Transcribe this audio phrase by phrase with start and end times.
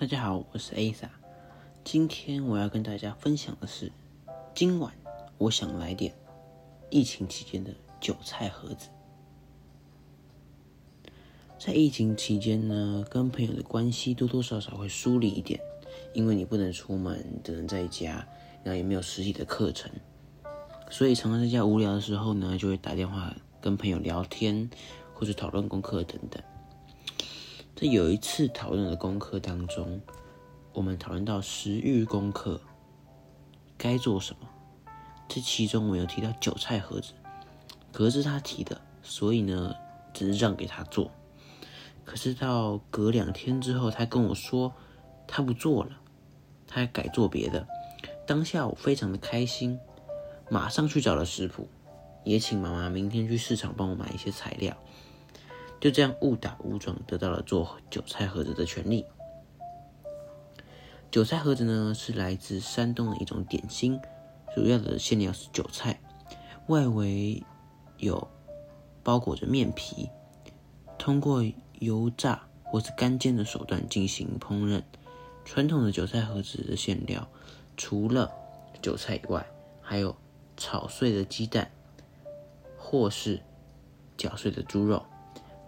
[0.00, 1.08] 大家好，我是 Asa，
[1.82, 3.90] 今天我要跟大家分享的是，
[4.54, 4.94] 今晚
[5.38, 6.14] 我想来点
[6.88, 8.90] 疫情期间的韭菜盒子。
[11.58, 15.58] 在疫情期间呢，跟朋友的关系多多少少会疏离一点，
[16.12, 18.24] 因为你不能出门，只能在家，
[18.62, 19.90] 然后也没有实体的课程，
[20.90, 24.70] 所以常常在家无聊的时候呢，就会打电话跟朋友聊天，
[25.12, 26.40] 或者讨论功课等等。
[27.80, 30.00] 在有一次讨论的功课当中，
[30.72, 32.60] 我们讨论到食欲功课
[33.76, 34.48] 该做什么。
[35.28, 37.12] 这其中我有提到韭菜盒子，
[37.92, 39.72] 可是他提的，所以呢，
[40.12, 41.08] 只是让给他做。
[42.04, 44.72] 可是到隔两天之后，他跟我说
[45.28, 46.00] 他不做了，
[46.66, 47.64] 他改做别的。
[48.26, 49.78] 当下我非常的开心，
[50.50, 51.68] 马上去找了食谱，
[52.24, 54.76] 也请妈妈明天去市场帮我买一些材料。
[55.80, 59.04] 就这样误打误撞得到了做韭菜盒子的权利。
[61.10, 63.98] 韭菜盒子呢是来自山东的一种点心，
[64.54, 66.00] 主要的馅料是韭菜，
[66.66, 67.42] 外围
[67.96, 68.28] 有
[69.02, 70.10] 包裹着面皮，
[70.98, 71.42] 通过
[71.78, 74.82] 油炸或是干煎的手段进行烹饪。
[75.44, 77.26] 传统的韭菜盒子的馅料
[77.74, 78.30] 除了
[78.82, 79.46] 韭菜以外，
[79.80, 80.14] 还有
[80.58, 81.70] 炒碎的鸡蛋，
[82.76, 83.40] 或是
[84.18, 85.02] 搅碎的猪肉。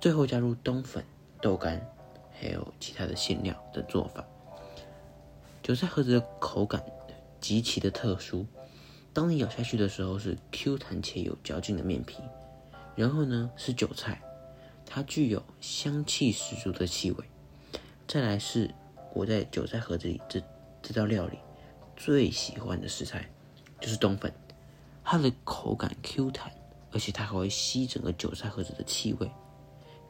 [0.01, 1.05] 最后加入冬粉、
[1.43, 1.79] 豆干，
[2.33, 4.25] 还有其他的馅料的做法。
[5.63, 6.83] 韭菜盒子的口感
[7.39, 8.47] 极其的特殊，
[9.13, 12.23] 当你咬下去的时候是 Q 弹且有嚼劲的面皮，
[12.97, 14.23] 然后呢是韭菜，
[14.87, 17.25] 它具有香气十足的气味。
[18.09, 18.75] 再来是
[19.13, 20.43] 我在韭菜盒子里这
[20.81, 21.39] 这道料理
[21.95, 23.31] 最喜欢的食材，
[23.79, 24.33] 就是冬粉，
[25.05, 26.51] 它的口感 Q 弹，
[26.91, 29.31] 而且它还会吸整个韭菜盒子的气味。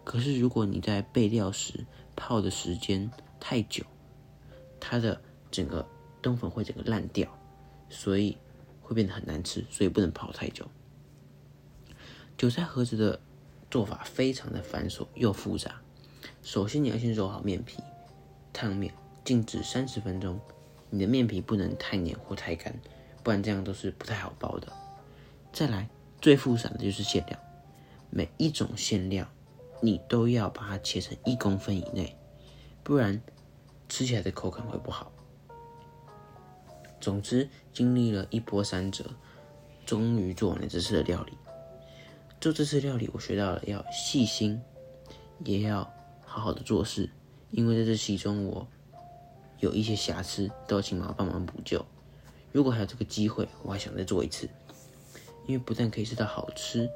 [0.03, 1.85] 可是，如果你在备料时
[2.17, 3.09] 泡的时间
[3.39, 3.85] 太久，
[4.81, 5.21] 它的
[5.51, 5.87] 整个
[6.21, 7.29] 冬粉会整个烂掉，
[7.89, 8.37] 所以
[8.81, 10.67] 会变得很难吃，所以不能泡太久。
[12.37, 13.21] 韭菜盒子的
[13.71, 15.81] 做法非常的繁琐又复杂。
[16.43, 17.79] 首先，你要先揉好面皮，
[18.53, 18.93] 烫面，
[19.25, 20.41] 静置三十分钟。
[20.89, 22.75] 你的面皮不能太黏或太干，
[23.23, 24.73] 不然这样都是不太好包的。
[25.53, 25.89] 再来，
[26.21, 27.39] 最复杂的就是馅料，
[28.11, 29.31] 每一种馅料。
[29.81, 32.17] 你都要把它切成一公分以内，
[32.83, 33.21] 不然
[33.89, 35.11] 吃起来的口感会不好。
[37.01, 39.05] 总之，经历了一波三折，
[39.87, 41.33] 终于做完了这次的料理。
[42.41, 44.61] 做这次料理，我学到了要细心，
[45.45, 45.91] 也要
[46.25, 47.11] 好好的做事。
[47.51, 48.67] 因为在这其中，我
[49.59, 51.85] 有一些瑕疵，都要请妈妈帮忙补救。
[52.53, 54.49] 如果还有这个机会，我还想再做一次，
[55.47, 56.89] 因为不但可以吃到好吃，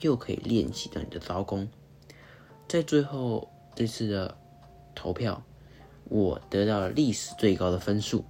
[0.00, 1.68] 又可以练习到你的刀工。
[2.66, 4.36] 在最后这次的
[4.94, 5.42] 投票，
[6.04, 8.24] 我得到了历史最高的分数，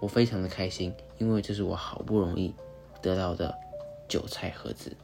[0.00, 2.54] 我非常的开心，因为这是我好不容易
[3.00, 3.54] 得到的
[4.08, 4.94] 韭菜盒子。